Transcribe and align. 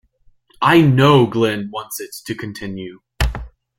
I 0.63 0.81
know 0.81 1.27
Glenn 1.27 1.69
wants 1.71 1.99
it 1.99 2.09
to 2.25 2.33
continue. 2.33 3.01